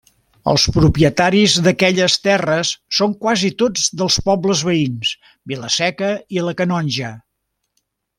[0.51, 5.11] Els propietaris d'aquelles terres són quasi tots dels pobles veïns,
[5.53, 7.13] Vila-seca i La Canonja.